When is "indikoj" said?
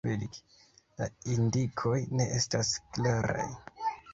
1.35-1.99